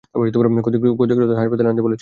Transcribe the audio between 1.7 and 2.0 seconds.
আনতে বলেছে।